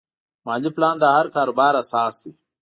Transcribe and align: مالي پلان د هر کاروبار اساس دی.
مالي 0.45 0.69
پلان 0.75 0.95
د 0.99 1.03
هر 1.15 1.25
کاروبار 1.35 1.73
اساس 1.83 2.15
دی. 2.23 2.31